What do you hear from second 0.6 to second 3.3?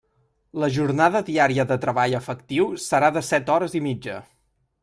La jornada diària de treball efectiu serà de